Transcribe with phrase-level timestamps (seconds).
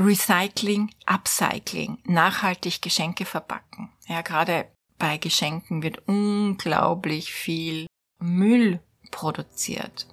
[0.00, 3.90] Recycling, Upcycling, nachhaltig Geschenke verpacken.
[4.08, 4.64] Ja, gerade
[4.98, 7.86] bei Geschenken wird unglaublich viel
[8.18, 10.06] Müll produziert.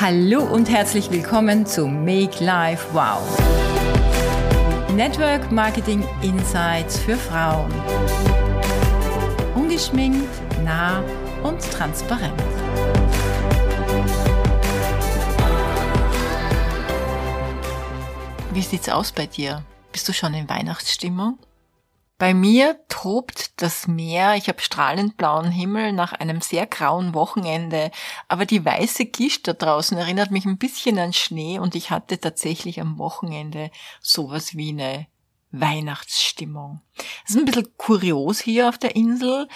[0.00, 3.20] Hallo und herzlich willkommen zu Make Life Wow.
[4.94, 7.70] Network Marketing Insights für Frauen.
[9.54, 10.30] Ungeschminkt,
[10.64, 11.04] nah
[11.42, 12.40] und transparent.
[18.52, 19.64] Wie sieht's aus bei dir?
[19.92, 21.38] Bist du schon in Weihnachtsstimmung?
[22.22, 27.90] Bei mir tobt das Meer, ich habe strahlend blauen Himmel nach einem sehr grauen Wochenende,
[28.28, 32.20] aber die weiße Gischt da draußen erinnert mich ein bisschen an Schnee und ich hatte
[32.20, 35.08] tatsächlich am Wochenende sowas wie eine
[35.52, 36.80] Weihnachtsstimmung.
[37.24, 39.48] Es ist ein bisschen kurios hier auf der Insel,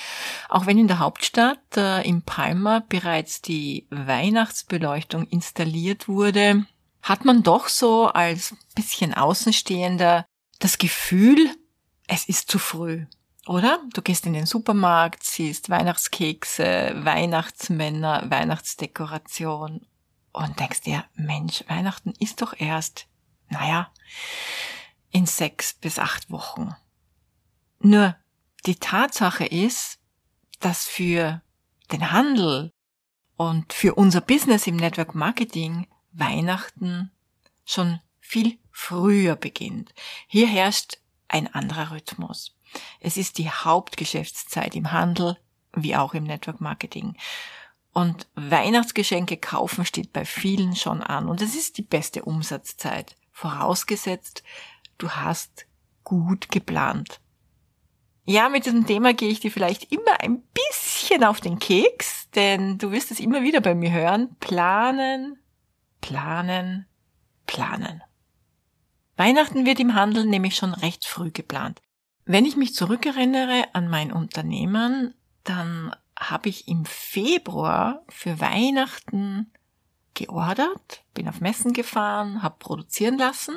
[0.49, 6.67] auch wenn in der Hauptstadt äh, in Palma bereits die Weihnachtsbeleuchtung installiert wurde,
[7.03, 10.27] hat man doch so als bisschen Außenstehender
[10.59, 11.51] das Gefühl,
[12.07, 13.07] es ist zu früh.
[13.47, 13.81] Oder?
[13.93, 19.87] Du gehst in den Supermarkt, siehst Weihnachtskekse, Weihnachtsmänner, Weihnachtsdekoration
[20.33, 23.07] und denkst dir, Mensch, Weihnachten ist doch erst,
[23.49, 23.91] naja,
[25.17, 26.77] in sechs bis acht Wochen.
[27.79, 28.15] Nur
[28.67, 29.99] die Tatsache ist,
[30.61, 31.41] dass für
[31.91, 32.71] den Handel
[33.39, 37.11] und für unser Business im Network Marketing Weihnachten
[37.65, 39.95] schon viel früher beginnt.
[40.27, 42.55] Hier herrscht ein anderer Rhythmus.
[43.01, 45.39] Es ist die Hauptgeschäftszeit im Handel
[45.73, 47.17] wie auch im Network Marketing.
[47.95, 51.27] Und Weihnachtsgeschenke kaufen steht bei vielen schon an.
[51.27, 53.17] Und es ist die beste Umsatzzeit.
[53.33, 54.43] Vorausgesetzt,
[54.99, 55.67] du hast
[56.05, 57.21] gut geplant.
[58.25, 62.77] Ja, mit diesem Thema gehe ich dir vielleicht immer ein bisschen auf den Keks, denn
[62.77, 64.35] du wirst es immer wieder bei mir hören.
[64.41, 65.39] Planen,
[66.01, 66.87] planen,
[67.47, 68.03] planen.
[69.17, 71.81] Weihnachten wird im Handel nämlich schon recht früh geplant.
[72.25, 79.53] Wenn ich mich zurückerinnere an mein Unternehmen, dann habe ich im Februar für Weihnachten
[80.15, 83.57] geordert, bin auf Messen gefahren, habe produzieren lassen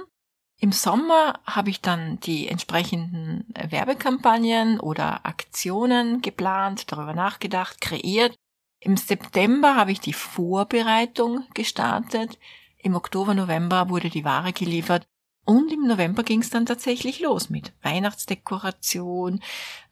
[0.60, 8.36] im Sommer habe ich dann die entsprechenden Werbekampagnen oder Aktionen geplant, darüber nachgedacht, kreiert.
[8.82, 12.38] Im September habe ich die Vorbereitung gestartet.
[12.78, 15.06] Im Oktober, November wurde die Ware geliefert.
[15.46, 19.42] Und im November ging es dann tatsächlich los mit Weihnachtsdekoration,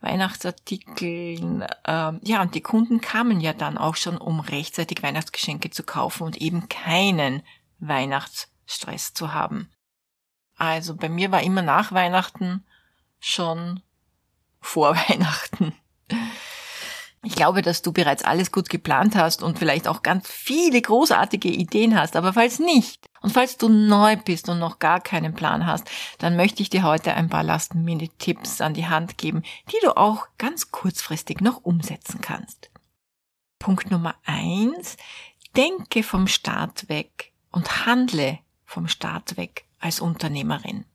[0.02, 1.66] Weihnachtsartikeln.
[1.86, 6.24] Ähm, ja, und die Kunden kamen ja dann auch schon, um rechtzeitig Weihnachtsgeschenke zu kaufen
[6.24, 7.42] und eben keinen
[7.80, 9.72] Weihnachtsstress zu haben.
[10.58, 12.66] Also bei mir war immer nach Weihnachten
[13.20, 13.82] schon
[14.60, 15.74] vor Weihnachten.
[17.24, 21.50] Ich glaube, dass du bereits alles gut geplant hast und vielleicht auch ganz viele großartige
[21.50, 22.16] Ideen hast.
[22.16, 26.36] Aber falls nicht und falls du neu bist und noch gar keinen Plan hast, dann
[26.36, 30.72] möchte ich dir heute ein paar Last-Minute-Tipps an die Hand geben, die du auch ganz
[30.72, 32.70] kurzfristig noch umsetzen kannst.
[33.60, 34.96] Punkt Nummer eins.
[35.56, 40.86] Denke vom Start weg und handle vom Start weg als Unternehmerin.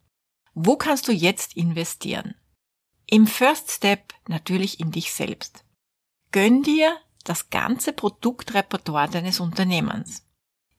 [0.54, 2.34] Wo kannst du jetzt investieren?
[3.06, 5.64] Im First Step natürlich in dich selbst.
[6.30, 10.26] Gönn dir das ganze Produktrepertoire deines Unternehmens.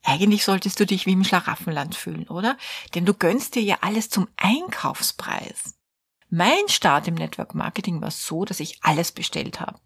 [0.02, 2.58] Eigentlich solltest du dich wie im Schlaraffenland fühlen, oder?
[2.94, 5.74] Denn du gönnst dir ja alles zum Einkaufspreis.
[6.28, 9.78] Mein Start im Network Marketing war so, dass ich alles bestellt habe.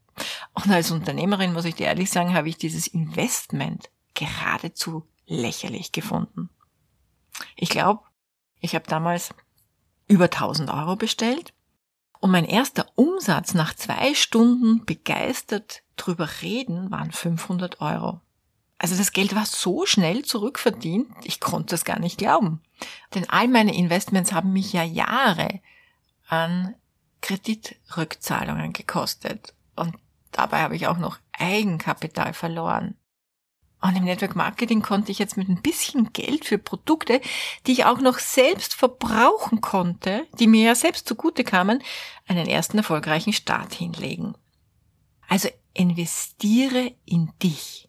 [0.54, 6.50] Und als Unternehmerin, muss ich dir ehrlich sagen, habe ich dieses Investment geradezu lächerlich gefunden.
[7.54, 8.02] Ich glaube,
[8.60, 9.30] ich habe damals
[10.06, 11.52] über 1000 Euro bestellt
[12.20, 18.20] und mein erster Umsatz nach zwei Stunden begeistert drüber reden waren 500 Euro.
[18.78, 22.62] Also das Geld war so schnell zurückverdient, ich konnte es gar nicht glauben.
[23.14, 25.60] Denn all meine Investments haben mich ja Jahre
[26.28, 26.74] an
[27.20, 29.54] Kreditrückzahlungen gekostet.
[29.74, 29.96] Und
[30.30, 32.94] dabei habe ich auch noch Eigenkapital verloren.
[33.80, 37.20] Und im Network Marketing konnte ich jetzt mit ein bisschen Geld für Produkte,
[37.66, 41.82] die ich auch noch selbst verbrauchen konnte, die mir ja selbst zugute kamen,
[42.26, 44.34] einen ersten erfolgreichen Start hinlegen.
[45.28, 47.88] Also investiere in dich.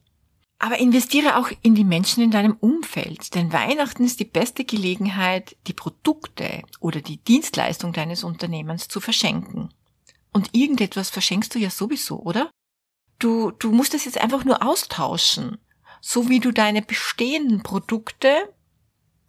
[0.60, 5.56] Aber investiere auch in die Menschen in deinem Umfeld, denn Weihnachten ist die beste Gelegenheit,
[5.68, 9.74] die Produkte oder die Dienstleistung deines Unternehmens zu verschenken.
[10.34, 12.52] Und irgendetwas verschenkst du ja sowieso, oder?
[13.20, 15.58] Du, du musst es jetzt einfach nur austauschen
[16.02, 18.54] so wie du deine bestehenden Produkte,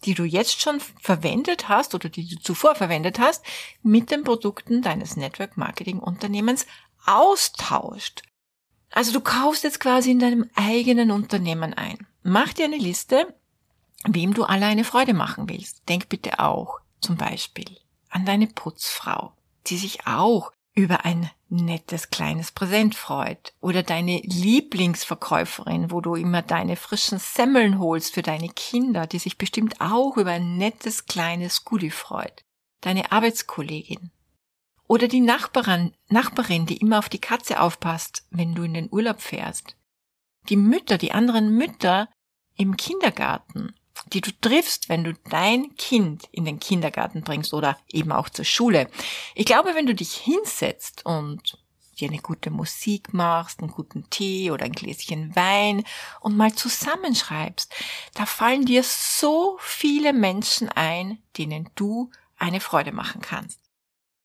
[0.04, 3.44] die du jetzt schon verwendet hast oder die du zuvor verwendet hast,
[3.82, 6.66] mit den Produkten deines Network Marketing Unternehmens
[7.04, 8.22] austauscht.
[8.90, 12.06] Also du kaufst jetzt quasi in deinem eigenen Unternehmen ein.
[12.22, 13.34] Mach dir eine Liste,
[14.04, 15.88] wem du alle eine Freude machen willst.
[15.88, 17.78] Denk bitte auch zum Beispiel
[18.08, 19.32] an deine Putzfrau,
[19.66, 26.42] die sich auch über ein nettes kleines Präsent freut oder deine Lieblingsverkäuferin, wo du immer
[26.42, 31.64] deine frischen Semmeln holst für deine Kinder, die sich bestimmt auch über ein nettes kleines
[31.64, 32.44] Goodie freut.
[32.80, 34.10] Deine Arbeitskollegin
[34.86, 39.20] oder die Nachbarin, Nachbarin, die immer auf die Katze aufpasst, wenn du in den Urlaub
[39.20, 39.76] fährst.
[40.48, 42.08] Die Mütter, die anderen Mütter
[42.56, 43.74] im Kindergarten
[44.12, 48.44] die du triffst, wenn du dein Kind in den Kindergarten bringst oder eben auch zur
[48.44, 48.88] Schule.
[49.34, 51.58] Ich glaube, wenn du dich hinsetzt und
[52.00, 55.84] dir eine gute Musik machst, einen guten Tee oder ein Gläschen Wein
[56.20, 57.72] und mal zusammenschreibst,
[58.14, 63.60] da fallen dir so viele Menschen ein, denen du eine Freude machen kannst.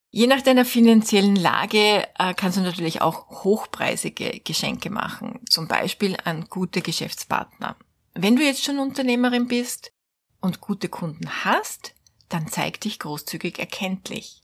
[0.09, 6.15] Je nach deiner finanziellen Lage äh, kannst du natürlich auch hochpreisige Geschenke machen, zum Beispiel
[6.23, 7.75] an gute Geschäftspartner.
[8.17, 9.91] Wenn du jetzt schon Unternehmerin bist
[10.39, 11.93] und gute Kunden hast,
[12.29, 14.41] dann zeig dich großzügig erkenntlich.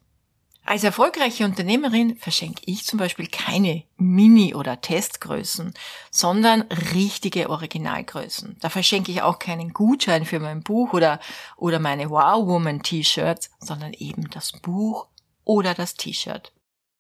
[0.65, 5.73] Als erfolgreiche Unternehmerin verschenke ich zum Beispiel keine Mini- oder Testgrößen,
[6.11, 6.63] sondern
[6.93, 8.57] richtige Originalgrößen.
[8.59, 11.21] Da verschenke ich auch keinen Gutschein für mein Buch oder,
[11.55, 15.07] oder meine Wow Woman T-Shirts, sondern eben das Buch
[15.45, 16.53] oder das T-Shirt.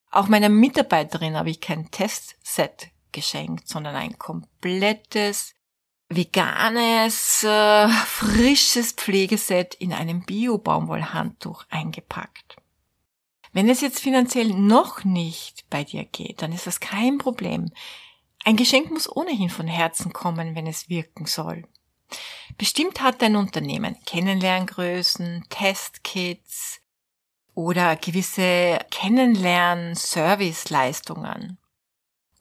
[0.09, 5.53] Auch meiner Mitarbeiterin habe ich kein Testset geschenkt, sondern ein komplettes
[6.15, 12.55] veganes, äh, frisches Pflegeset in einem Bio-Baumwollhandtuch eingepackt.
[13.53, 17.71] Wenn es jetzt finanziell noch nicht bei dir geht, dann ist das kein Problem.
[18.43, 21.67] Ein Geschenk muss ohnehin von Herzen kommen, wenn es wirken soll.
[22.57, 26.79] Bestimmt hat dein Unternehmen Kennenlerngrößen, Testkits
[27.53, 31.57] oder gewisse Kennenlern-Service-Leistungen.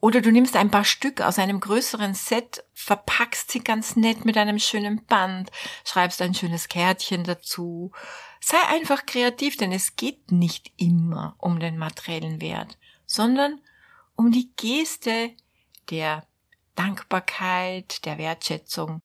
[0.01, 4.35] Oder du nimmst ein paar Stück aus einem größeren Set, verpackst sie ganz nett mit
[4.35, 5.51] einem schönen Band,
[5.85, 7.91] schreibst ein schönes Kärtchen dazu.
[8.39, 13.61] Sei einfach kreativ, denn es geht nicht immer um den materiellen Wert, sondern
[14.15, 15.31] um die Geste
[15.91, 16.25] der
[16.75, 19.01] Dankbarkeit, der Wertschätzung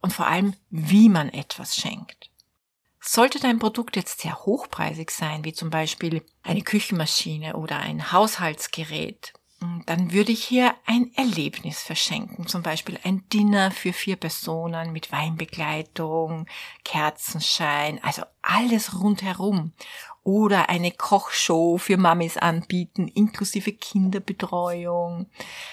[0.00, 2.30] und vor allem, wie man etwas schenkt.
[3.00, 9.34] Sollte dein Produkt jetzt sehr hochpreisig sein, wie zum Beispiel eine Küchenmaschine oder ein Haushaltsgerät,
[9.86, 15.12] dann würde ich hier ein Erlebnis verschenken, zum Beispiel ein Dinner für vier Personen mit
[15.12, 16.46] Weinbegleitung,
[16.84, 19.72] Kerzenschein, also alles rundherum.
[20.24, 25.30] Oder eine Kochshow für Mamis anbieten, inklusive Kinderbetreuung.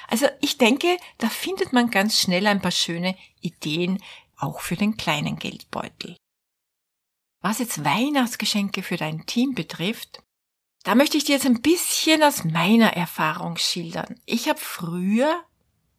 [0.08, 4.02] Also ich denke, da findet man ganz schnell ein paar schöne Ideen,
[4.38, 6.16] auch für den kleinen Geldbeutel.
[7.42, 10.24] Was jetzt Weihnachtsgeschenke für dein Team betrifft,
[10.90, 14.20] da möchte ich dir jetzt ein bisschen aus meiner Erfahrung schildern.
[14.26, 15.40] Ich habe früher,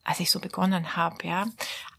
[0.02, 1.46] als ich so begonnen habe, ja,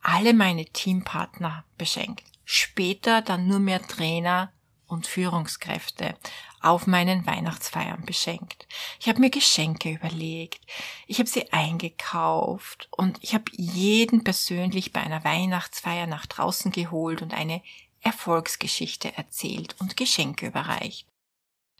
[0.02, 2.26] alle meine Teampartner beschenkt.
[2.44, 4.52] Später dann nur mehr Trainer
[4.88, 6.18] und Führungskräfte
[6.60, 8.68] auf meinen Weihnachtsfeiern beschenkt.
[9.00, 10.60] Ich habe mir Geschenke überlegt,
[11.08, 17.22] ich habe sie eingekauft und ich habe jeden persönlich bei einer Weihnachtsfeier nach draußen geholt
[17.22, 17.62] und eine
[18.02, 21.08] Erfolgsgeschichte erzählt und Geschenke überreicht.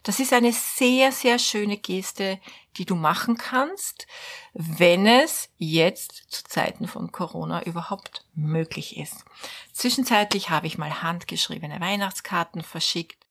[0.04, 2.40] Das ist eine sehr, sehr schöne Geste,
[2.78, 4.08] die du machen kannst,
[4.54, 9.26] wenn es jetzt zu Zeiten von Corona überhaupt möglich ist.
[9.74, 13.26] Zwischenzeitlich habe ich mal handgeschriebene Weihnachtskarten verschickt.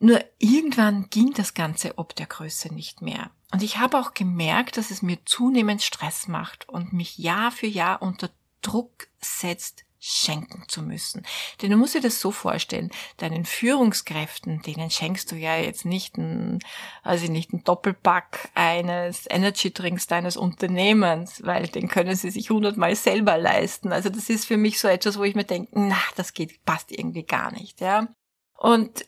[0.00, 3.30] Nur irgendwann ging das Ganze ob der Größe nicht mehr.
[3.52, 7.66] Und ich habe auch gemerkt, dass es mir zunehmend Stress macht und mich Jahr für
[7.66, 11.26] Jahr unter Druck setzt, schenken zu müssen.
[11.60, 16.16] Denn du musst dir das so vorstellen, deinen Führungskräften, denen schenkst du ja jetzt nicht
[16.16, 16.60] ein,
[17.02, 22.94] also nicht ein Doppelpack eines Energy Drinks deines Unternehmens, weil den können sie sich hundertmal
[22.94, 23.92] selber leisten.
[23.92, 26.92] Also das ist für mich so etwas, wo ich mir denke, na, das geht, passt
[26.92, 28.08] irgendwie gar nicht, ja.
[28.56, 29.04] Und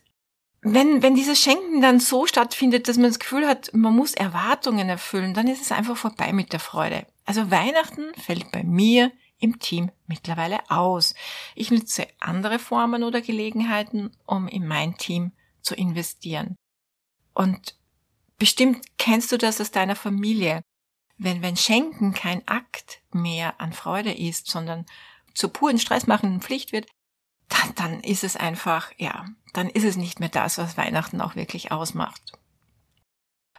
[0.62, 4.88] wenn, wenn dieses Schenken dann so stattfindet, dass man das Gefühl hat, man muss Erwartungen
[4.88, 7.06] erfüllen, dann ist es einfach vorbei mit der Freude.
[7.24, 11.14] Also Weihnachten fällt bei mir im Team mittlerweile aus.
[11.54, 15.32] Ich nutze andere Formen oder Gelegenheiten, um in mein Team
[15.62, 16.56] zu investieren.
[17.34, 17.76] Und
[18.38, 20.62] bestimmt kennst du das aus deiner Familie.
[21.18, 24.86] Wenn, wenn Schenken kein Akt mehr an Freude ist, sondern
[25.34, 26.86] zur puren stressmachenden Pflicht wird,
[27.48, 31.36] dann, dann ist es einfach, ja, dann ist es nicht mehr das, was Weihnachten auch
[31.36, 32.32] wirklich ausmacht.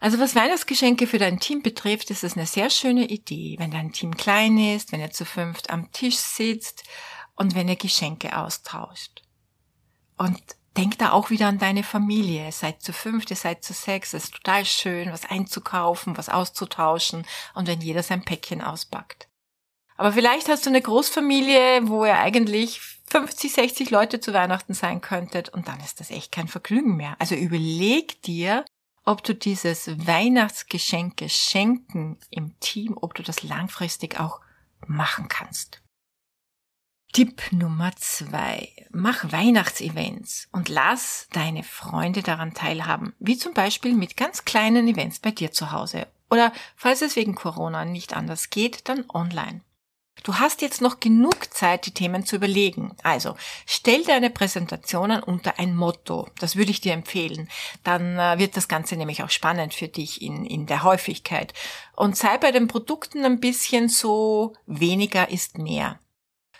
[0.01, 3.93] Also was Weihnachtsgeschenke für dein Team betrifft, ist es eine sehr schöne Idee, wenn dein
[3.93, 6.83] Team klein ist, wenn ihr zu fünft am Tisch sitzt
[7.35, 9.21] und wenn ihr Geschenke austauscht.
[10.17, 10.41] Und
[10.77, 12.51] Denk da auch wieder an deine Familie.
[12.51, 14.13] Seid zu fünft, ihr seid zu sechs.
[14.13, 19.27] Es ist total schön, was einzukaufen, was auszutauschen und wenn jeder sein Päckchen auspackt.
[19.97, 22.79] Aber vielleicht hast du eine Großfamilie, wo ihr eigentlich
[23.09, 27.15] 50, 60 Leute zu Weihnachten sein könntet und dann ist das echt kein Vergnügen mehr.
[27.19, 28.63] Also überleg dir,
[29.11, 34.41] ob du dieses Weihnachtsgeschenke schenken im Team, ob du das langfristig auch
[34.87, 35.81] machen kannst.
[37.13, 38.69] Tipp Nummer zwei.
[38.91, 45.19] Mach Weihnachtsevents und lass deine Freunde daran teilhaben, wie zum Beispiel mit ganz kleinen Events
[45.19, 49.61] bei dir zu Hause oder falls es wegen Corona nicht anders geht, dann online.
[50.23, 52.95] Du hast jetzt noch genug Zeit, die Themen zu überlegen.
[53.01, 53.35] Also
[53.65, 56.27] stell deine Präsentationen unter ein Motto.
[56.39, 57.49] Das würde ich dir empfehlen.
[57.83, 61.53] Dann äh, wird das Ganze nämlich auch spannend für dich in, in der Häufigkeit.
[61.95, 65.99] Und sei bei den Produkten ein bisschen so, weniger ist mehr.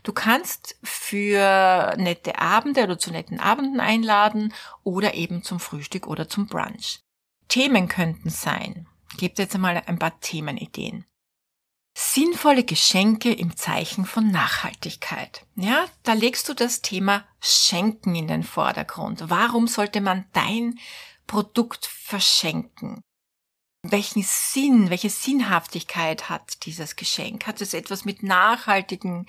[0.04, 4.54] Du kannst für nette Abende oder zu netten Abenden einladen
[4.84, 7.02] oder eben zum Frühstück oder zum Brunch.
[7.48, 8.88] Themen könnten sein.
[9.18, 11.06] Gebe jetzt einmal ein paar Themenideen.
[12.04, 15.46] Sinnvolle Geschenke im Zeichen von Nachhaltigkeit.
[15.56, 19.30] Ja, da legst du das Thema Schenken in den Vordergrund.
[19.30, 20.80] Warum sollte man dein
[21.28, 23.02] Produkt verschenken?
[23.84, 27.48] welchen Sinn, welche Sinnhaftigkeit hat dieses Geschenk?
[27.48, 29.26] Hat es etwas mit nachhaltigem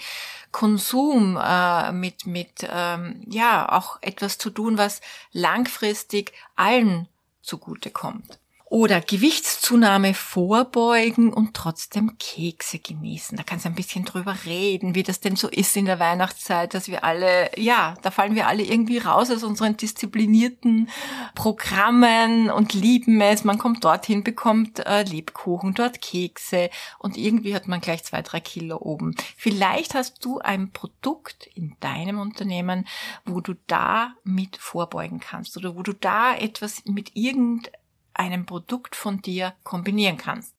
[0.50, 5.00] Konsum, äh, mit, mit ähm, ja auch etwas zu tun, was
[5.32, 7.08] langfristig allen
[7.40, 8.41] zugutekommt?
[8.72, 13.36] Oder Gewichtszunahme vorbeugen und trotzdem Kekse genießen.
[13.36, 16.72] Da kannst du ein bisschen drüber reden, wie das denn so ist in der Weihnachtszeit,
[16.72, 20.88] dass wir alle, ja, da fallen wir alle irgendwie raus aus unseren disziplinierten
[21.34, 23.44] Programmen und lieben es.
[23.44, 28.40] Man kommt dorthin, bekommt äh, Lebkuchen, dort Kekse und irgendwie hat man gleich zwei, drei
[28.40, 29.14] Kilo oben.
[29.36, 32.88] Vielleicht hast du ein Produkt in deinem Unternehmen,
[33.26, 37.81] wo du da mit vorbeugen kannst oder wo du da etwas mit irgendeinem
[38.14, 40.54] einem Produkt von dir kombinieren kannst.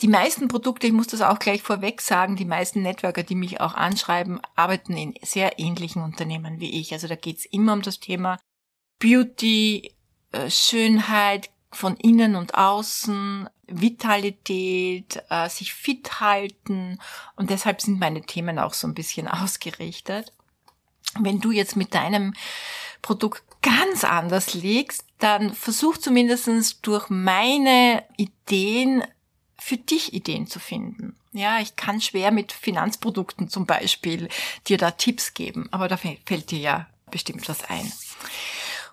[0.00, 3.60] Die meisten Produkte, ich muss das auch gleich vorweg sagen, die meisten Networker, die mich
[3.60, 6.92] auch anschreiben, arbeiten in sehr ähnlichen Unternehmen wie ich.
[6.92, 8.38] Also da geht's immer um das Thema
[8.98, 9.92] Beauty,
[10.32, 16.98] äh, Schönheit von innen und außen, Vitalität, äh, sich fit halten
[17.36, 20.32] und deshalb sind meine Themen auch so ein bisschen ausgerichtet.
[21.18, 22.34] Wenn du jetzt mit deinem
[23.02, 29.04] Produkt ganz anders liegst, dann versuch zumindestens durch meine Ideen
[29.58, 31.16] für dich Ideen zu finden.
[31.32, 34.28] Ja, ich kann schwer mit Finanzprodukten zum Beispiel
[34.66, 37.92] dir da Tipps geben, aber da fällt dir ja bestimmt was ein.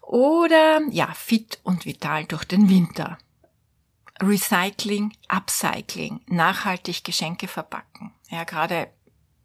[0.01, 3.17] Oder ja, fit und vital durch den Winter.
[4.21, 8.13] Recycling, Upcycling, nachhaltig Geschenke verpacken.
[8.29, 8.89] Ja, gerade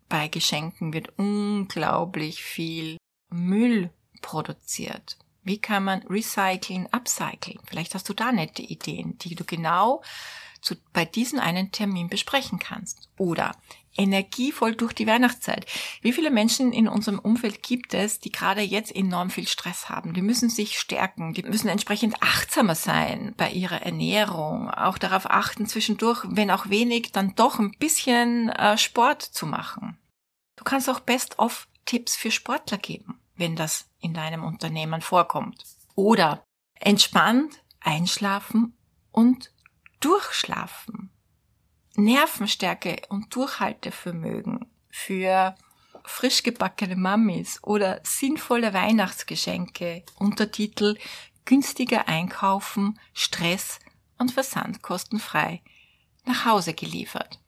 [0.08, 2.96] bei Geschenken wird unglaublich viel
[3.30, 3.90] Müll
[4.22, 5.18] produziert.
[5.44, 7.58] Wie kann man recyceln, upcyclen?
[7.66, 10.02] Vielleicht hast du da nette Ideen, die du genau
[10.60, 13.10] zu, bei diesem einen Termin besprechen kannst.
[13.18, 13.52] Oder
[13.96, 15.66] energievoll durch die Weihnachtszeit.
[16.00, 20.14] Wie viele Menschen in unserem Umfeld gibt es, die gerade jetzt enorm viel Stress haben?
[20.14, 25.66] Die müssen sich stärken, die müssen entsprechend achtsamer sein bei ihrer Ernährung, auch darauf achten,
[25.66, 29.98] zwischendurch, wenn auch wenig, dann doch ein bisschen äh, Sport zu machen.
[30.56, 35.64] Du kannst auch Best-of-Tipps für Sportler geben wenn das in deinem Unternehmen vorkommt.
[35.94, 38.76] Oder entspannt einschlafen
[39.10, 39.52] und
[40.00, 41.10] durchschlafen.
[41.94, 45.54] Nervenstärke und Durchhaltevermögen für
[46.04, 50.04] frisch gebackene Mammis oder sinnvolle Weihnachtsgeschenke.
[50.16, 50.96] Untertitel
[51.44, 53.78] günstiger einkaufen, Stress
[54.18, 55.62] und Versandkostenfrei
[56.24, 57.40] nach Hause geliefert.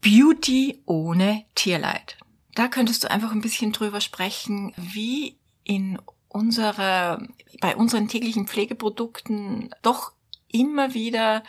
[0.00, 2.18] Beauty ohne Tierleid
[2.58, 5.98] da könntest du einfach ein bisschen drüber sprechen, wie in
[6.28, 7.22] unserer,
[7.60, 10.12] bei unseren täglichen Pflegeprodukten doch
[10.50, 11.44] immer wieder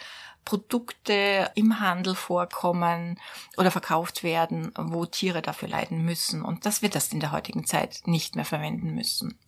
[0.45, 3.19] Produkte im Handel vorkommen
[3.57, 7.65] oder verkauft werden, wo Tiere dafür leiden müssen und dass wir das in der heutigen
[7.65, 9.39] Zeit nicht mehr verwenden müssen.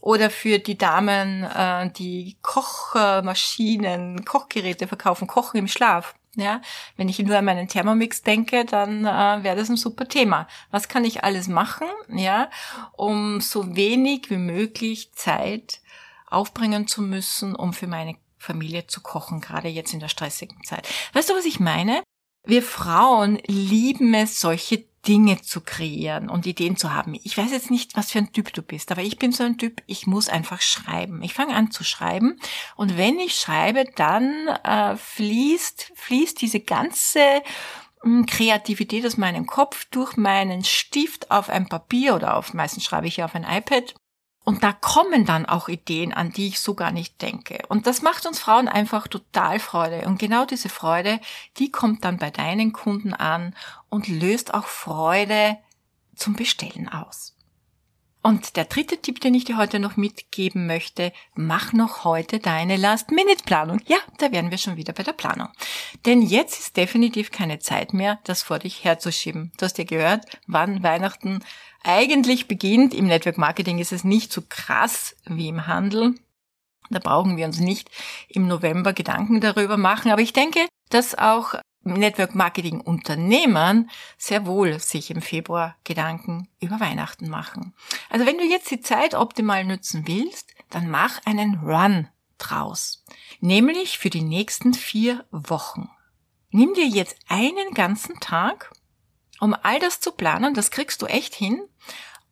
[0.00, 6.14] Oder für die Damen, äh, die Kochmaschinen, Kochgeräte verkaufen, Kochen im Schlaf.
[6.36, 6.62] Ja,
[6.96, 10.46] wenn ich nur an meinen Thermomix denke, dann äh, wäre das ein super Thema.
[10.70, 12.50] Was kann ich alles machen, ja,
[12.92, 15.80] um so wenig wie möglich Zeit
[16.28, 20.88] aufbringen zu müssen, um für meine Familie zu kochen, gerade jetzt in der stressigen Zeit.
[21.12, 22.02] Weißt du, was ich meine?
[22.44, 27.18] Wir Frauen lieben es, solche Dinge zu kreieren und Ideen zu haben.
[27.22, 29.56] Ich weiß jetzt nicht, was für ein Typ du bist, aber ich bin so ein
[29.56, 31.22] Typ, ich muss einfach schreiben.
[31.22, 32.38] Ich fange an zu schreiben
[32.76, 37.42] und wenn ich schreibe, dann äh, fließt, fließt diese ganze
[38.02, 43.06] hm, Kreativität aus meinem Kopf durch meinen Stift auf ein Papier oder auf, meistens schreibe
[43.06, 43.94] ich ja auf ein iPad
[44.50, 47.62] Und da kommen dann auch Ideen, an die ich so gar nicht denke.
[47.68, 50.08] Und das macht uns Frauen einfach total Freude.
[50.08, 51.20] Und genau diese Freude,
[51.58, 53.54] die kommt dann bei deinen Kunden an
[53.90, 55.56] und löst auch Freude
[56.16, 57.36] zum Bestellen aus.
[58.22, 62.76] Und der dritte Tipp, den ich dir heute noch mitgeben möchte, mach noch heute deine
[62.76, 63.80] Last-Minute-Planung.
[63.86, 65.48] Ja, da wären wir schon wieder bei der Planung.
[66.06, 69.52] Denn jetzt ist definitiv keine Zeit mehr, das vor dich herzuschieben.
[69.58, 71.44] Du hast ja gehört, wann Weihnachten
[71.82, 72.94] eigentlich beginnt.
[72.94, 76.14] Im Network Marketing ist es nicht so krass wie im Handel.
[76.90, 77.90] Da brauchen wir uns nicht
[78.28, 80.10] im November Gedanken darüber machen.
[80.10, 86.78] Aber ich denke, dass auch Network Marketing Unternehmern sehr wohl sich im Februar Gedanken über
[86.78, 87.74] Weihnachten machen.
[88.10, 92.08] Also wenn du jetzt die Zeit optimal nutzen willst, dann mach einen Run
[92.38, 93.04] draus.
[93.40, 95.88] Nämlich für die nächsten vier Wochen.
[96.50, 98.72] Nimm dir jetzt einen ganzen Tag,
[99.40, 101.62] um all das zu planen, das kriegst du echt hin,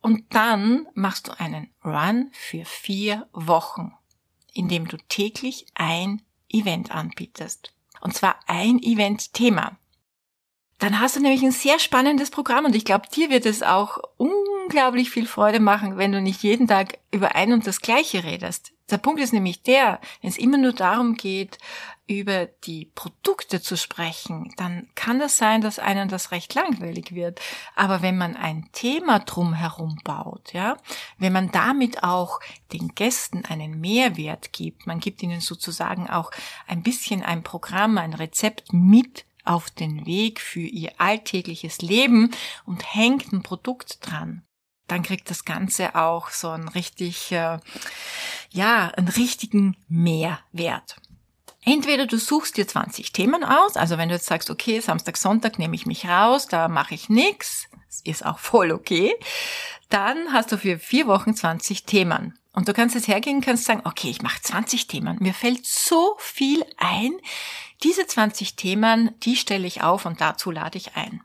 [0.01, 3.93] und dann machst du einen Run für vier Wochen,
[4.53, 7.73] indem du täglich ein Event anbietest.
[8.01, 9.77] Und zwar ein Event-Thema.
[10.79, 13.97] Dann hast du nämlich ein sehr spannendes Programm und ich glaube, dir wird es auch
[14.15, 18.71] unglaublich viel Freude machen, wenn du nicht jeden Tag über ein und das Gleiche redest.
[18.89, 21.57] Der Punkt ist nämlich der, wenn es immer nur darum geht,
[22.09, 27.39] über die Produkte zu sprechen, dann kann das sein, dass einem das recht langweilig wird.
[27.75, 30.77] Aber wenn man ein Thema drumherum baut, ja,
[31.19, 32.39] wenn man damit auch
[32.73, 36.31] den Gästen einen Mehrwert gibt, man gibt ihnen sozusagen auch
[36.65, 42.31] ein bisschen ein Programm, ein Rezept mit auf den Weg für ihr alltägliches Leben
[42.65, 44.43] und hängt ein Produkt dran,
[44.87, 47.59] dann kriegt das Ganze auch so einen richtig, äh,
[48.49, 50.97] ja, einen richtigen Mehrwert.
[51.71, 55.59] Entweder du suchst dir 20 Themen aus, also wenn du jetzt sagst, okay, Samstag, Sonntag
[55.59, 57.67] nehme ich mich raus, da mache ich nix,
[58.03, 59.13] ist auch voll okay,
[59.89, 62.39] dann hast du für vier Wochen 20 Themen.
[62.53, 65.17] Und du kannst jetzt hergehen, kannst sagen, okay, ich mache 20 Themen.
[65.19, 67.11] Mir fällt so viel ein.
[67.83, 71.21] Diese 20 Themen, die stelle ich auf und dazu lade ich ein.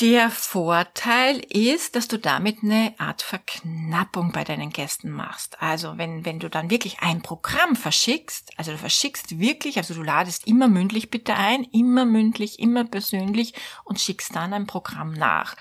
[0.00, 5.62] Der Vorteil ist, dass du damit eine Art Verknappung bei deinen Gästen machst.
[5.62, 10.02] Also wenn, wenn du dann wirklich ein Programm verschickst, also du verschickst wirklich, also du
[10.02, 13.54] ladest immer mündlich bitte ein, immer mündlich, immer persönlich
[13.84, 15.56] und schickst dann ein Programm nach.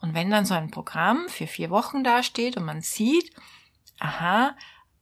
[0.00, 3.34] Und wenn dann so ein Programm für vier Wochen dasteht und man sieht,
[3.98, 4.56] aha,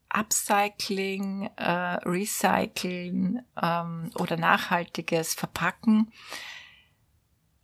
[0.09, 6.11] Upcycling, äh, Recycling ähm, oder nachhaltiges Verpacken,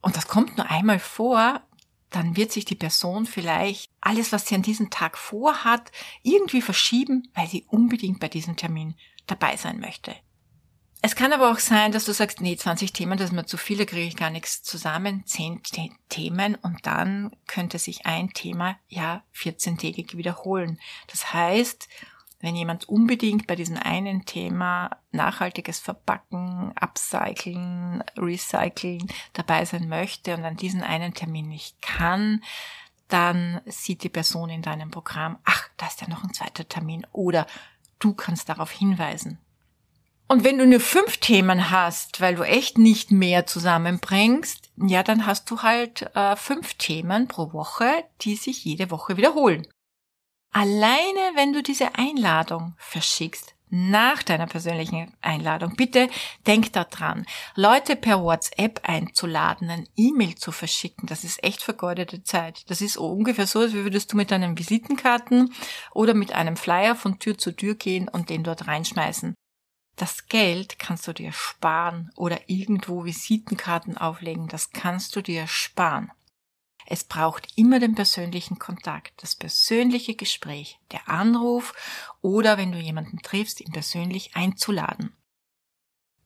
[0.04, 1.62] und das kommt nur einmal vor,
[2.10, 5.90] dann wird sich die Person vielleicht alles, was sie an diesem Tag vorhat,
[6.22, 8.94] irgendwie verschieben, weil sie unbedingt bei diesem Termin
[9.26, 10.14] dabei sein möchte.
[11.00, 13.56] Es kann aber auch sein, dass du sagst, nee, 20 Themen, das ist mir zu
[13.56, 15.62] viel, da kriege ich gar nichts zusammen, 10
[16.08, 20.78] Themen und dann könnte sich ein Thema ja 14-tägig wiederholen.
[21.08, 21.88] Das heißt,
[22.44, 30.44] wenn jemand unbedingt bei diesem einen Thema nachhaltiges Verpacken, Upcycling, Recycling dabei sein möchte und
[30.44, 32.42] an diesen einen Termin nicht kann,
[33.09, 37.07] dann sieht die Person in deinem Programm, ach, da ist ja noch ein zweiter Termin
[37.12, 37.46] oder
[37.98, 39.38] du kannst darauf hinweisen.
[40.26, 45.26] Und wenn du nur fünf Themen hast, weil du echt nicht mehr zusammenbringst, ja, dann
[45.26, 49.66] hast du halt äh, fünf Themen pro Woche, die sich jede Woche wiederholen.
[50.56, 55.74] Alleine, wenn du diese Einladung verschickst, nach deiner persönlichen Einladung.
[55.74, 56.08] Bitte
[56.46, 61.08] denk da dran, Leute per WhatsApp einzuladen, ein E-Mail zu verschicken.
[61.08, 62.70] Das ist echt vergeudete Zeit.
[62.70, 65.52] Das ist ungefähr so, als würdest du mit deinen Visitenkarten
[65.92, 69.34] oder mit einem Flyer von Tür zu Tür gehen und den dort reinschmeißen.
[69.96, 74.46] Das Geld kannst du dir sparen oder irgendwo Visitenkarten auflegen.
[74.46, 76.12] Das kannst du dir sparen.
[76.86, 81.72] Es braucht immer den persönlichen Kontakt, das persönliche Gespräch, der Anruf
[82.20, 85.16] oder wenn du jemanden triffst, ihn persönlich einzuladen.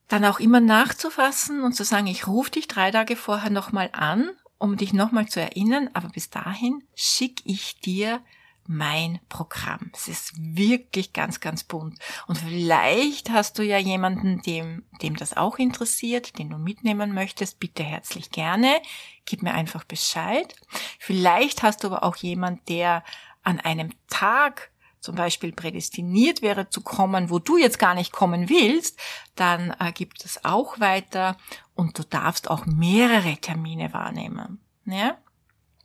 [0.07, 4.31] Dann auch immer nachzufassen und zu sagen, ich rufe dich drei Tage vorher nochmal an,
[4.57, 8.21] um dich nochmal zu erinnern, aber bis dahin schicke ich dir
[8.69, 9.89] mein Programm.
[9.95, 11.97] Es ist wirklich ganz, ganz bunt.
[12.27, 17.59] Und vielleicht hast du ja jemanden, dem, dem das auch interessiert, den du mitnehmen möchtest.
[17.59, 18.79] Bitte herzlich gerne.
[19.25, 20.55] Gib mir einfach Bescheid.
[20.99, 23.03] Vielleicht hast du aber auch jemand, der
[23.41, 28.49] an einem Tag zum Beispiel prädestiniert wäre zu kommen, wo du jetzt gar nicht kommen
[28.49, 28.99] willst,
[29.33, 31.37] dann äh, gibt es auch weiter
[31.73, 34.59] und du darfst auch mehrere Termine wahrnehmen.
[34.85, 35.17] Ja?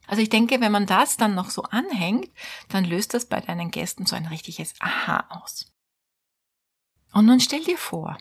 [0.06, 2.30] Also ich denke, wenn man das dann noch so anhängt,
[2.68, 5.72] dann löst das bei deinen Gästen so ein richtiges Aha aus.
[7.12, 8.18] Und nun stell dir vor,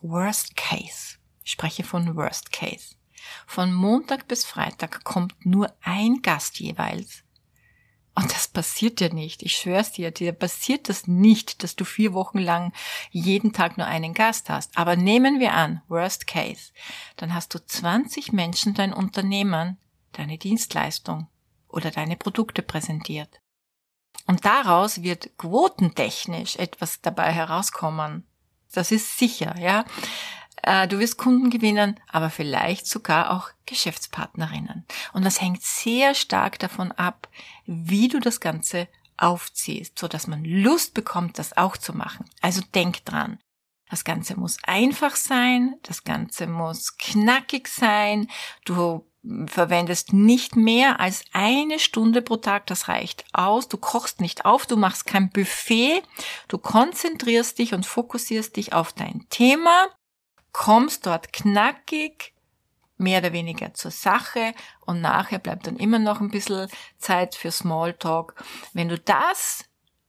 [0.00, 1.16] Worst Case.
[1.44, 2.94] Ich spreche von Worst Case.
[3.46, 7.24] Von Montag bis Freitag kommt nur ein Gast jeweils.
[8.14, 9.42] Und das passiert dir nicht.
[9.42, 12.72] Ich schwör's dir, dir passiert das nicht, dass du vier Wochen lang
[13.10, 14.76] jeden Tag nur einen Gast hast.
[14.78, 16.72] Aber nehmen wir an, worst case,
[17.16, 19.76] dann hast du 20 Menschen dein Unternehmen,
[20.18, 21.28] deine Dienstleistung
[21.68, 23.40] oder deine Produkte präsentiert.
[24.26, 28.26] Und daraus wird quotentechnisch etwas dabei herauskommen.
[28.72, 29.84] Das ist sicher, ja.
[30.62, 34.84] Äh, du wirst Kunden gewinnen, aber vielleicht sogar auch Geschäftspartnerinnen.
[35.12, 37.28] Und das hängt sehr stark davon ab,
[37.66, 42.28] wie du das Ganze aufziehst, so dass man Lust bekommt, das auch zu machen.
[42.40, 43.38] Also denk dran.
[43.88, 48.28] Das Ganze muss einfach sein, das Ganze muss knackig sein,
[48.64, 49.06] du
[49.46, 53.68] verwendest nicht mehr als eine Stunde pro Tag, das reicht aus.
[53.68, 56.02] Du kochst nicht auf, du machst kein Buffet,
[56.48, 59.88] du konzentrierst dich und fokussierst dich auf dein Thema
[60.56, 62.32] kommst dort knackig,
[62.96, 64.54] mehr oder weniger zur Sache
[64.86, 68.42] und nachher bleibt dann immer noch ein bisschen Zeit für Smalltalk.
[68.72, 69.66] Wenn du das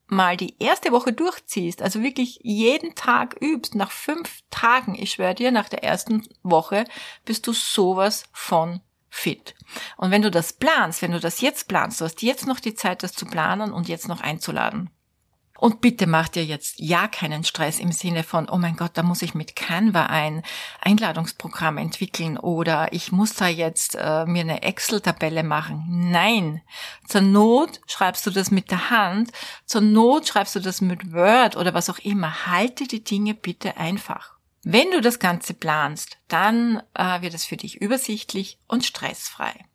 [0.08, 5.36] mal die erste Woche durchziehst, also wirklich jeden Tag übst, nach fünf Tagen, ich schwöre
[5.36, 6.86] dir, nach der ersten Woche
[7.26, 8.80] bist du sowas von
[9.18, 9.56] fit.
[9.98, 12.76] Und wenn du das planst, wenn du das jetzt planst, du hast jetzt noch die
[12.76, 14.90] Zeit, das zu planen und jetzt noch einzuladen.
[15.60, 19.02] Und bitte mach dir jetzt ja keinen Stress im Sinne von, oh mein Gott, da
[19.02, 20.44] muss ich mit Canva ein
[20.82, 25.84] Einladungsprogramm entwickeln oder ich muss da jetzt äh, mir eine Excel-Tabelle machen.
[26.12, 26.62] Nein,
[27.08, 29.32] zur Not schreibst du das mit der Hand,
[29.66, 32.46] zur Not schreibst du das mit Word oder was auch immer.
[32.46, 34.37] Halte die Dinge bitte einfach.
[34.70, 39.66] Wenn du das Ganze planst, dann äh, wird es für dich übersichtlich und stressfrei.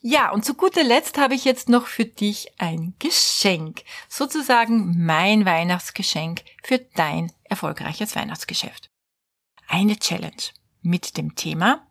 [0.00, 3.82] Ja, und zu guter Letzt habe ich jetzt noch für dich ein Geschenk.
[4.08, 8.90] Sozusagen mein Weihnachtsgeschenk für dein erfolgreiches Weihnachtsgeschäft.
[9.66, 11.84] Eine Challenge mit dem Thema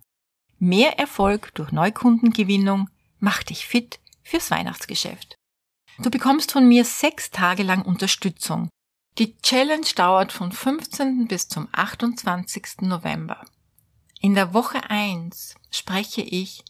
[0.57, 5.35] Mehr Erfolg durch Neukundengewinnung macht dich fit fürs Weihnachtsgeschäft.
[5.99, 8.69] Du bekommst von mir sechs Tage lang Unterstützung.
[9.17, 11.27] Die Challenge dauert von 15.
[11.27, 12.81] bis zum 28.
[12.81, 13.45] November.
[14.19, 16.65] In der Woche 1 spreche ich